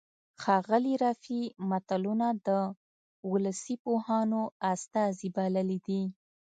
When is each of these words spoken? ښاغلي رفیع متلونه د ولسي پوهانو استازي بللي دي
ښاغلي 0.41 0.95
رفیع 1.05 1.45
متلونه 1.69 2.27
د 2.47 2.49
ولسي 3.31 3.75
پوهانو 3.83 4.41
استازي 4.71 5.29
بللي 5.35 5.77
دي 5.87 6.01